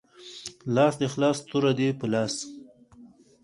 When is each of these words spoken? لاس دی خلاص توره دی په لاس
لاس 0.75 0.93
دی 0.99 1.07
خلاص 1.13 1.37
توره 1.49 1.71
دی 1.77 1.89
په 1.99 2.05
لاس 2.13 2.35